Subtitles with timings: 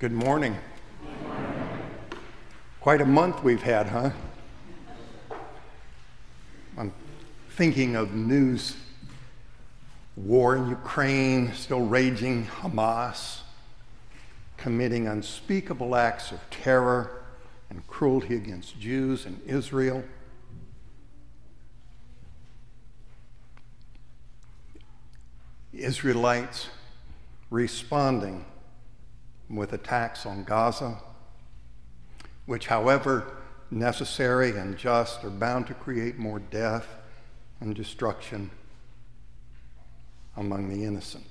[0.00, 0.56] Good morning.
[2.78, 4.10] Quite a month we've had, huh?
[6.76, 6.92] I'm
[7.56, 8.76] thinking of news
[10.14, 13.40] war in Ukraine, still raging, Hamas
[14.56, 17.24] committing unspeakable acts of terror
[17.68, 20.04] and cruelty against Jews in Israel.
[25.72, 26.68] Israelites
[27.50, 28.44] responding
[29.50, 30.98] with attacks on Gaza,
[32.46, 33.36] which, however
[33.70, 36.86] necessary and just, are bound to create more death
[37.60, 38.50] and destruction
[40.36, 41.24] among the innocent.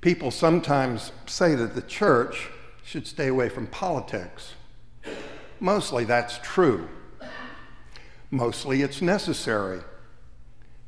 [0.00, 2.48] People sometimes say that the church
[2.82, 4.54] should stay away from politics.
[5.60, 6.88] Mostly that's true.
[8.30, 9.80] Mostly it's necessary.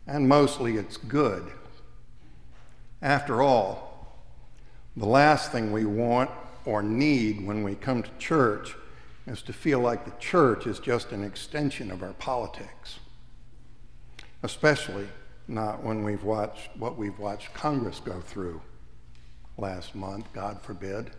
[0.06, 1.52] And mostly it's good.
[3.02, 3.91] After all,
[4.96, 6.30] the last thing we want
[6.64, 8.74] or need when we come to church
[9.26, 12.98] is to feel like the church is just an extension of our politics,
[14.42, 15.06] especially
[15.48, 18.60] not when we've watched what we've watched Congress go through
[19.56, 21.10] last month, God forbid.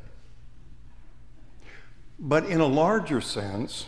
[2.20, 3.88] But in a larger sense,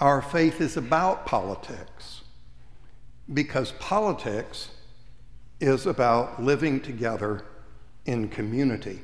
[0.00, 2.22] our faith is about politics
[3.32, 4.70] because politics
[5.60, 7.44] is about living together
[8.08, 9.00] in community.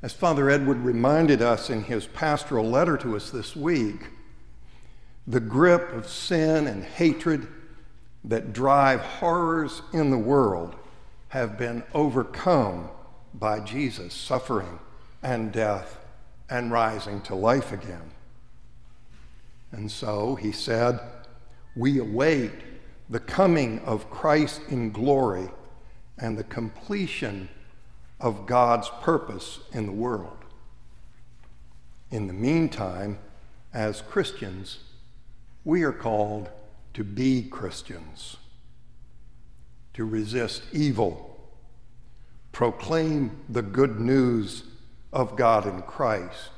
[0.00, 4.06] As Father Edward reminded us in his pastoral letter to us this week,
[5.26, 7.48] the grip of sin and hatred
[8.22, 10.76] that drive horrors in the world
[11.30, 12.88] have been overcome
[13.34, 14.78] by Jesus' suffering
[15.20, 15.98] and death
[16.48, 18.12] and rising to life again.
[19.72, 21.00] And so he said,
[21.74, 22.52] We await
[23.10, 25.48] the coming of Christ in glory
[26.18, 27.48] and the completion
[28.20, 30.38] of God's purpose in the world.
[32.10, 33.18] In the meantime,
[33.74, 34.78] as Christians,
[35.64, 36.48] we are called
[36.94, 38.36] to be Christians
[39.92, 41.38] to resist evil,
[42.52, 44.64] proclaim the good news
[45.10, 46.50] of God in Christ,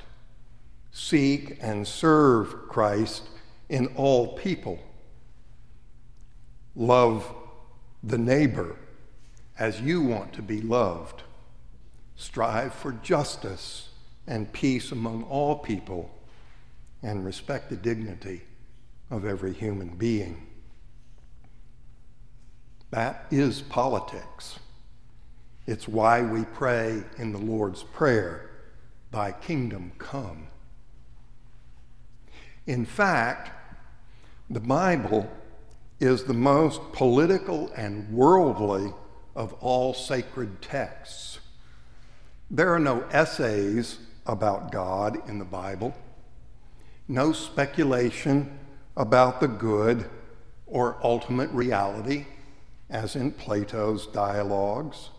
[0.91, 3.23] seek and serve Christ
[3.69, 4.77] in all people,
[6.75, 7.33] love
[8.03, 8.75] the neighbor
[9.59, 11.21] as you want to be loved,
[12.15, 13.89] strive for justice
[14.25, 16.09] and peace among all people,
[17.03, 18.41] and respect the dignity
[19.11, 20.47] of every human being.
[22.91, 24.59] That is politics.
[25.67, 28.49] It's why we pray in the Lord's Prayer,
[29.11, 30.47] Thy kingdom come.
[32.65, 33.51] In fact,
[34.49, 35.29] the Bible
[35.99, 38.93] is the most political and worldly
[39.39, 41.39] of all sacred texts.
[42.51, 45.95] There are no essays about God in the Bible,
[47.07, 48.59] no speculation
[48.97, 50.09] about the good
[50.67, 52.25] or ultimate reality
[52.89, 55.09] as in Plato's dialogues.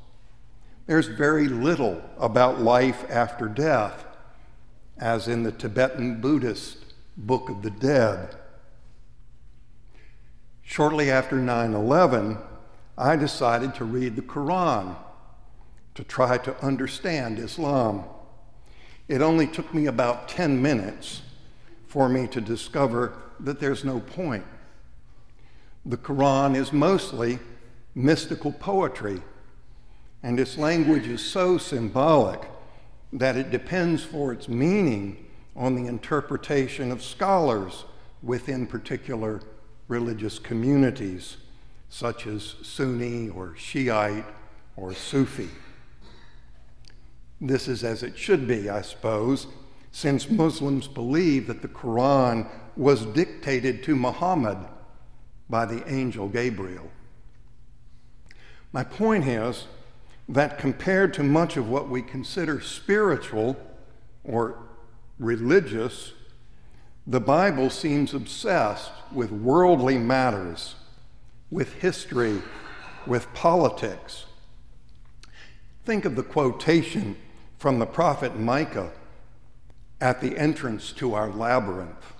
[0.86, 4.04] There's very little about life after death,
[4.98, 8.36] as in the Tibetan Buddhist Book of the Dead.
[10.62, 12.36] Shortly after 9 11,
[13.00, 14.94] I decided to read the Quran
[15.94, 18.04] to try to understand Islam.
[19.08, 21.22] It only took me about 10 minutes
[21.86, 24.44] for me to discover that there's no point.
[25.86, 27.38] The Quran is mostly
[27.94, 29.22] mystical poetry,
[30.22, 32.50] and its language is so symbolic
[33.14, 35.24] that it depends for its meaning
[35.56, 37.86] on the interpretation of scholars
[38.22, 39.40] within particular
[39.88, 41.38] religious communities,
[41.90, 44.24] such as Sunni or Shiite
[44.76, 45.50] or Sufi.
[47.40, 49.46] This is as it should be, I suppose,
[49.92, 54.58] since Muslims believe that the Quran was dictated to Muhammad
[55.50, 56.90] by the angel Gabriel.
[58.72, 59.66] My point is
[60.28, 63.56] that compared to much of what we consider spiritual
[64.22, 64.56] or
[65.18, 66.12] religious,
[67.04, 70.76] the Bible seems obsessed with worldly matters,
[71.50, 72.42] with history,
[73.06, 74.26] with politics.
[75.84, 77.16] Think of the quotation
[77.58, 78.92] from the prophet Micah
[80.00, 82.14] at the entrance to our labyrinth.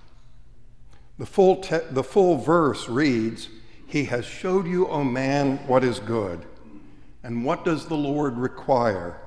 [1.19, 3.49] The full, te- the full verse reads,
[3.87, 6.47] he has showed you, O man, what is good.
[7.23, 9.21] And what does the Lord require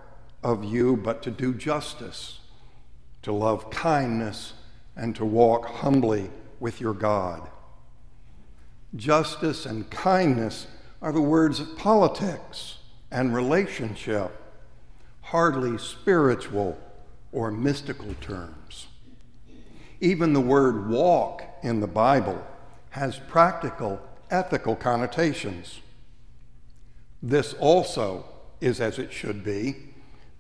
[0.44, 2.40] of you but to do justice,
[3.22, 4.54] to love kindness,
[4.96, 7.50] and to walk humbly with your God?
[8.96, 10.68] Justice and kindness
[11.02, 12.78] are the words of politics
[13.12, 14.40] and relationship.
[15.24, 16.78] hardly spiritual
[17.32, 18.88] or mystical terms.
[20.00, 22.46] Even the word walk in the Bible
[22.92, 24.00] has practical,
[24.30, 25.80] ethical connotations.
[27.24, 28.26] This also
[28.62, 29.76] is as it should be,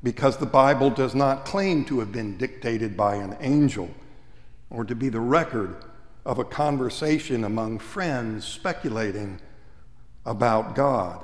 [0.04, 3.90] because the Bible does not claim to have been dictated by an angel
[4.70, 5.76] or to be the record
[6.26, 9.40] of a conversation among friends speculating
[10.26, 11.24] about God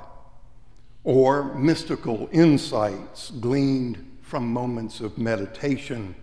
[1.04, 6.14] or mystical insights gleaned from moments of meditation.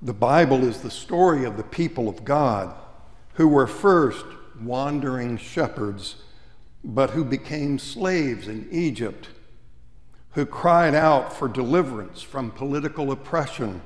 [0.00, 2.74] The Bible is the story of the people of God
[3.34, 4.24] who were first
[4.60, 6.16] wandering shepherds,
[6.82, 9.28] but who became slaves in Egypt,
[10.30, 13.82] who cried out for deliverance from political oppression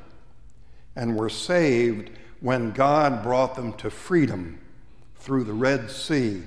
[0.95, 4.59] and were saved when God brought them to freedom
[5.17, 6.43] through the Red Sea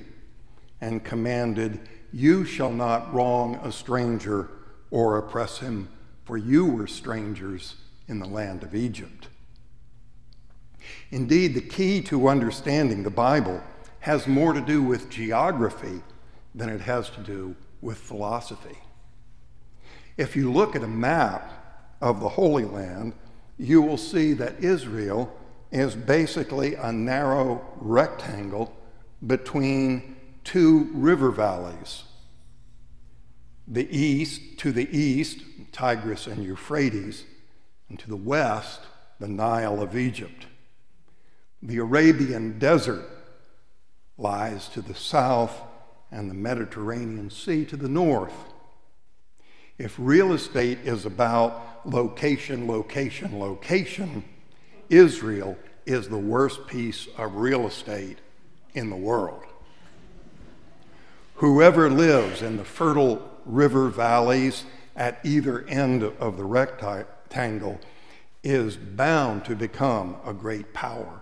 [0.81, 1.79] and commanded,
[2.11, 4.49] You shall not wrong a stranger
[4.91, 5.89] or oppress him,
[6.25, 7.75] for you were strangers
[8.07, 9.27] in the land of Egypt.
[11.11, 13.61] Indeed, the key to understanding the Bible
[13.99, 16.01] has more to do with geography
[16.53, 18.77] than it has to do with philosophy.
[20.17, 21.51] If you look at a map
[22.01, 23.13] of the Holy Land,
[23.57, 25.33] you will see that Israel
[25.73, 28.73] is basically a narrow rectangle
[29.25, 32.03] between two river valleys.
[33.67, 35.39] The east, to the east,
[35.71, 37.23] Tigris and Euphrates,
[37.89, 38.81] and to the west,
[39.19, 40.45] the Nile of Egypt.
[41.61, 43.09] The Arabian desert
[44.17, 45.59] lies to the south,
[46.11, 48.53] and the Mediterranean Sea to the north.
[49.79, 54.23] If real estate is about location, location, location,
[54.93, 55.57] Israel
[55.87, 58.19] is the worst piece of real estate
[58.75, 59.43] in the world.
[61.35, 67.79] Whoever lives in the fertile river valleys at either end of the rectangle
[68.43, 71.21] is bound to become a great power.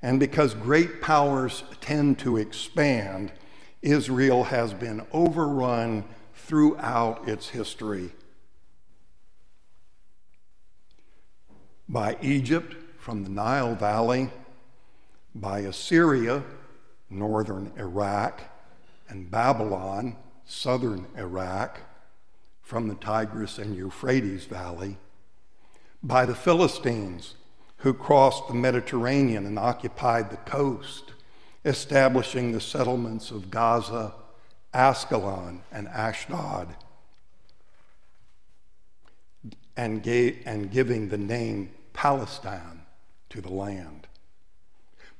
[0.00, 3.32] And because great powers tend to expand,
[3.82, 8.12] Israel has been overrun throughout its history
[11.90, 14.30] by Egypt from the Nile Valley,
[15.34, 16.44] by Assyria,
[17.10, 18.42] northern Iraq,
[19.08, 20.16] and Babylon,
[20.46, 21.80] southern Iraq,
[22.62, 24.98] from the Tigris and Euphrates Valley,
[26.00, 27.34] by the Philistines,
[27.78, 31.12] who crossed the Mediterranean and occupied the coast,
[31.64, 34.14] establishing the settlements of Gaza,
[34.72, 36.68] Ascalon, and Ashdod
[39.76, 42.80] and, gave, and giving the name Palestine
[43.28, 44.06] to the land.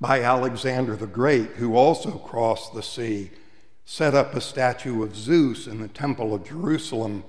[0.00, 3.32] By Alexander the Great, who also crossed the sea,
[3.84, 7.24] set up a statue of Zeus in the Temple of Jerusalem,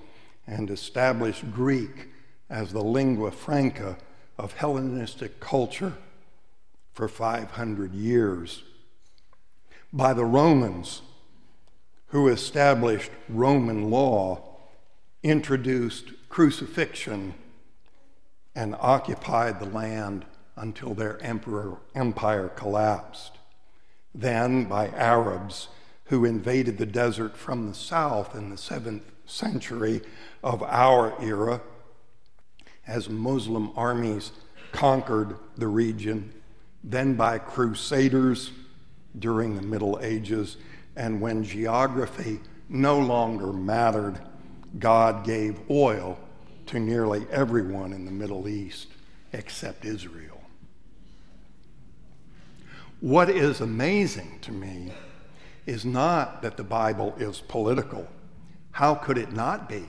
[0.47, 2.07] and established Greek
[2.49, 3.97] as the lingua franca
[4.37, 5.95] of Hellenistic culture
[6.93, 8.63] for 500 years.
[9.91, 11.01] By the Romans,
[12.07, 14.59] who established Roman law,
[15.23, 17.33] introduced crucifixion
[18.55, 20.25] and occupied the land
[20.55, 23.37] until their emperor, empire collapsed.
[24.13, 25.69] Then by Arabs
[26.05, 30.01] who invaded the desert from the south in the seventh century
[30.43, 31.61] of our era
[32.85, 34.31] as Muslim armies
[34.73, 36.33] conquered the region,
[36.83, 38.51] then by crusaders
[39.17, 40.57] during the Middle Ages,
[40.95, 44.19] and when geography no longer mattered,
[44.79, 46.17] God gave oil
[46.71, 48.87] to nearly everyone in the Middle East
[49.33, 50.41] except Israel.
[53.01, 54.93] What is amazing to me
[55.65, 58.07] is not that the Bible is political.
[58.71, 59.83] How could it not be?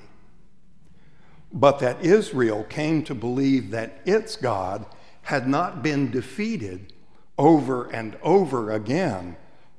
[1.53, 4.85] But that Israel came to believe that its God
[5.23, 6.93] had not been defeated
[7.39, 9.37] over and over again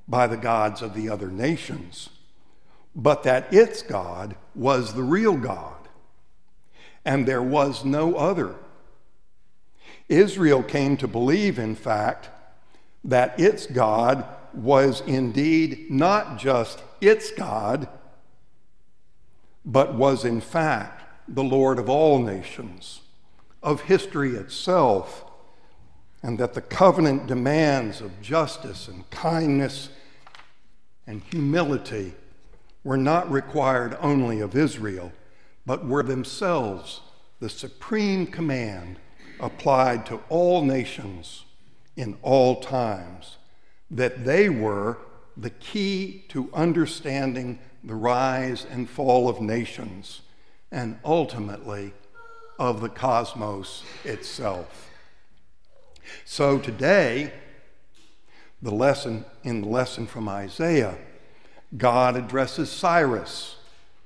[0.07, 2.10] by the gods of the other nations,
[2.95, 5.83] but that its God was the real God
[7.05, 8.55] and there was no other.
[10.10, 12.29] Israel came to believe, in fact,
[13.03, 17.88] that its God was indeed not just its God,
[19.65, 23.01] but was in fact the Lord of all nations,
[23.62, 25.25] of history itself,
[26.22, 29.89] and that the covenant demands of justice and kindness
[31.07, 32.13] and humility
[32.83, 35.12] were not required only of Israel
[35.65, 37.01] but were themselves
[37.39, 38.98] the supreme command
[39.39, 41.43] applied to all nations
[41.96, 43.38] in all times,
[43.91, 44.98] that they were
[45.36, 50.22] the key to understanding the rise and fall of nations,
[50.72, 51.93] and ultimately
[52.58, 54.89] of the cosmos itself.
[56.25, 57.34] So today,
[58.62, 60.98] the lesson in the lesson from Isaiah,
[61.75, 63.58] God addresses Cyrus,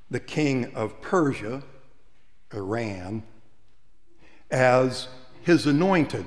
[0.10, 1.64] the king of Persia,
[2.54, 3.24] Iran,
[4.50, 5.08] as
[5.42, 6.26] his anointed.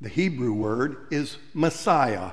[0.00, 2.32] The Hebrew word is Messiah.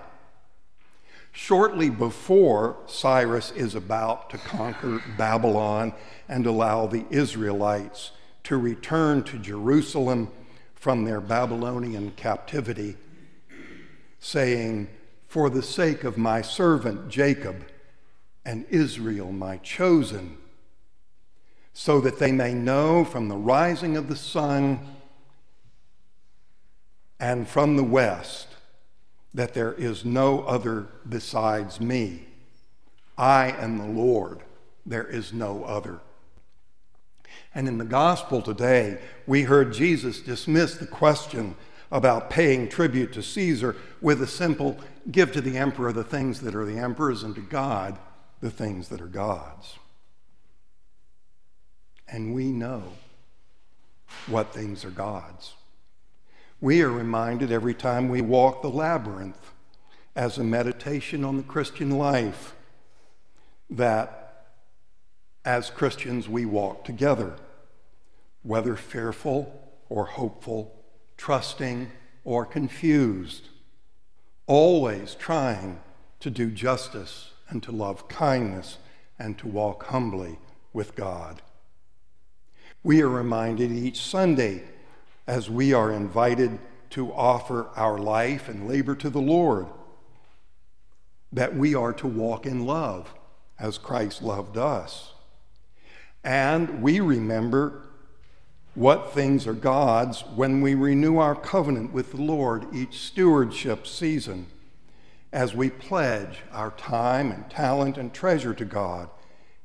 [1.34, 5.94] Shortly before Cyrus is about to conquer Babylon
[6.27, 8.12] and allow the Israelites
[8.44, 10.32] to return to Jerusalem
[10.74, 12.96] from their Babylonian captivity,
[14.20, 14.88] saying,
[15.27, 17.66] For the sake of my servant Jacob
[18.48, 20.38] and Israel, my chosen,
[21.74, 24.80] so that they may know from the rising of the sun
[27.20, 28.48] and from the west
[29.34, 32.25] that there is no other besides me.
[33.18, 34.39] I am the Lord,
[34.86, 36.00] there is no other.
[37.54, 41.56] And in the gospel today, we heard Jesus dismiss the question
[41.92, 44.77] about paying tribute to Caesar with a simple
[45.12, 48.00] give to the emperor the things that are the emperor's and to God
[48.41, 49.77] the things that are God's.
[52.08, 52.84] And we know
[54.27, 55.53] what things are God's.
[56.62, 59.51] We are reminded every time we walk the labyrinth
[60.15, 62.56] as a meditation on the Christian life
[63.70, 64.46] that
[65.46, 67.36] as Christians we walk together,
[68.44, 70.74] whether fearful or hopeful,
[71.17, 71.91] trusting
[72.24, 73.50] or confused,
[74.46, 75.79] always trying
[76.20, 78.77] to do justice and to love kindness
[79.20, 80.39] and to walk humbly
[80.74, 81.42] with God.
[82.84, 84.63] We are reminded each Sunday
[85.25, 86.60] as we are invited
[86.92, 89.68] to offer our life and labor to the Lord,
[91.34, 93.13] that we are to walk in love
[93.60, 95.13] as Christ loved us.
[96.24, 97.84] And we remember
[98.75, 104.46] what things are God's when we renew our covenant with the Lord each stewardship season,
[105.38, 109.08] as we pledge our time and talent and treasure to God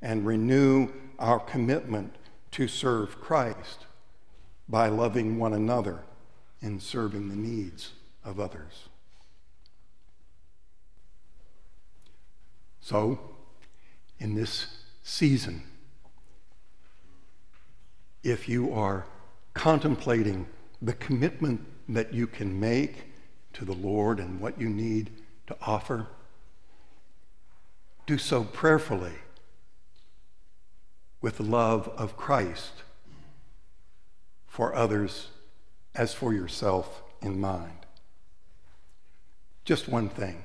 [0.03, 0.87] and renew
[1.19, 2.15] our commitment
[2.51, 3.87] to serve Christ
[4.69, 6.01] by loving one another
[6.61, 8.91] and serving the needs of others.
[12.83, 13.19] So,
[14.19, 14.67] in this
[15.03, 15.63] season,
[18.23, 19.07] if you are
[19.55, 20.47] contemplating
[20.83, 23.05] the commitment that you can make
[23.55, 25.11] to the Lord and what you need
[25.47, 26.07] to offer,
[28.07, 29.15] do so prayerfully
[31.21, 32.83] with the love of Christ
[34.47, 35.29] for others
[35.95, 37.87] as for yourself in mind.
[39.65, 40.45] Just one thing.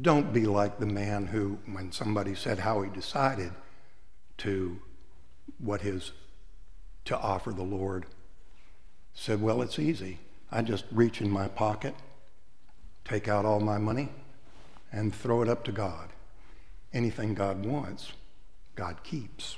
[0.00, 3.52] Don't be like the man who, when somebody said how he decided
[4.38, 4.80] to
[5.58, 6.12] what his
[7.06, 8.04] to offer the Lord,
[9.14, 10.18] said, Well, it's easy.
[10.52, 11.94] I just reach in my pocket,
[13.08, 14.08] take out all my money,
[14.92, 16.08] and throw it up to God.
[16.92, 18.12] Anything God wants,
[18.74, 19.56] God keeps.